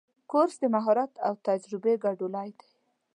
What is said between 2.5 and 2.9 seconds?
دی.